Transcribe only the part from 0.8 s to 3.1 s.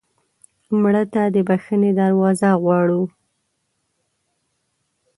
مړه ته د بښنې دروازه غواړو